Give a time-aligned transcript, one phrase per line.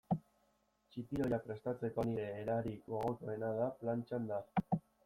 [0.95, 4.43] Txipiroia prestatzeko nire erarik gogokoena da plantxan da.